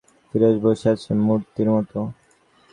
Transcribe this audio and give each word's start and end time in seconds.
ফিরোজ 0.27 0.55
বসে 0.63 0.87
আছে 0.93 1.11
মূর্তির 1.25 1.67
মতো। 1.75 1.99